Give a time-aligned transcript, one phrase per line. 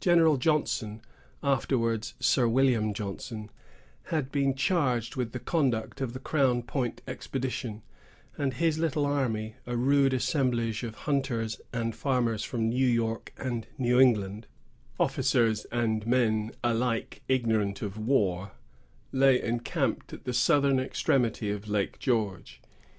[0.00, 1.00] General Johnson,
[1.42, 3.48] afterwards Sir William Johnson,
[4.12, 7.80] had been charged with the conduct of the Crown Point expedition;
[8.36, 13.66] and his little army, a rude assemblage of hunters and farmers from New York and
[13.78, 14.46] New England,
[15.00, 18.52] officers and men alike ignorant of war,
[19.12, 22.60] lay encamped at the southern extremity of Lake George.